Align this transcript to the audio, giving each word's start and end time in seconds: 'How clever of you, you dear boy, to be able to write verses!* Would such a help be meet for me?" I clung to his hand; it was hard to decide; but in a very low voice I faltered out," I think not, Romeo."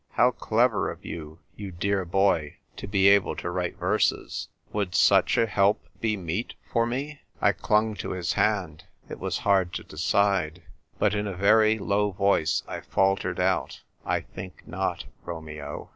'How 0.13 0.31
clever 0.31 0.89
of 0.89 1.05
you, 1.05 1.37
you 1.55 1.69
dear 1.69 2.05
boy, 2.05 2.55
to 2.77 2.87
be 2.87 3.07
able 3.09 3.35
to 3.35 3.51
write 3.51 3.77
verses!* 3.77 4.47
Would 4.73 4.95
such 4.95 5.37
a 5.37 5.45
help 5.45 5.85
be 5.99 6.17
meet 6.17 6.55
for 6.73 6.87
me?" 6.87 7.21
I 7.39 7.51
clung 7.51 7.93
to 7.97 8.13
his 8.13 8.33
hand; 8.33 8.85
it 9.09 9.19
was 9.19 9.37
hard 9.45 9.73
to 9.73 9.83
decide; 9.83 10.63
but 10.97 11.13
in 11.13 11.27
a 11.27 11.35
very 11.35 11.77
low 11.77 12.09
voice 12.13 12.63
I 12.67 12.81
faltered 12.81 13.39
out," 13.39 13.83
I 14.03 14.21
think 14.21 14.63
not, 14.65 15.05
Romeo." 15.23 15.89